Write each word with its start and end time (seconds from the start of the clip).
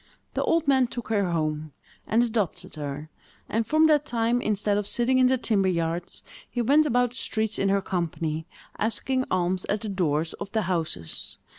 The 0.33 0.41
old 0.43 0.67
man 0.67 0.87
took 0.87 1.09
her 1.09 1.29
home, 1.29 1.73
and 2.07 2.23
adopted 2.23 2.73
her; 2.73 3.11
and, 3.47 3.67
from 3.67 3.85
that 3.85 4.03
time, 4.03 4.41
instead 4.41 4.75
of 4.75 4.87
sitting 4.87 5.19
in 5.19 5.27
the 5.27 5.37
timber 5.37 5.67
yards, 5.67 6.23
he 6.49 6.63
went 6.63 6.87
about 6.87 7.11
the 7.11 7.17
streets 7.17 7.59
in 7.59 7.69
her 7.69 7.83
company, 7.83 8.47
asking 8.79 9.25
alms 9.29 9.63
at 9.65 9.81
the 9.81 9.89
doors 9.89 10.33
of 10.33 10.51
the 10.53 10.63
houses. 10.63 11.37